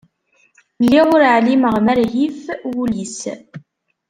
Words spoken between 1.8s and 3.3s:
ma rhif wul-is.